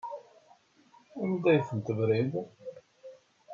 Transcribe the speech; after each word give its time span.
Anda 1.23 1.47
ay 1.51 1.61
tent-tebriḍ? 1.67 2.33